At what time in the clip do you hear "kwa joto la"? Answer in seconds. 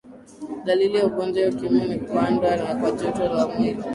2.75-3.47